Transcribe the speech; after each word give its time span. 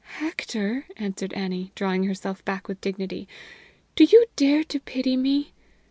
"Hector," 0.17 0.87
answered 0.97 1.31
Annie, 1.33 1.71
drawing 1.75 2.05
herself 2.05 2.43
back 2.43 2.67
with 2.67 2.81
dignity, 2.81 3.27
"do 3.95 4.03
you 4.03 4.25
dare 4.35 4.63
to 4.63 4.79
pity 4.79 5.15
me? 5.15 5.53